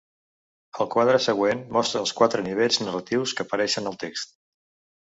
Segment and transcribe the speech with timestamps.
[0.85, 4.39] El quadre següent mostra els quatre nivells narratius que apareixen al text.